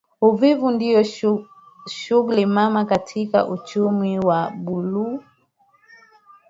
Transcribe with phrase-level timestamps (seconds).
[0.27, 1.03] Uvuvi ndio
[1.89, 5.19] shughuli mama katika uchumi wa Buluu